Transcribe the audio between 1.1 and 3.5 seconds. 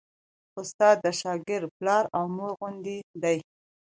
شاګرد پلار او مور غوندې دی.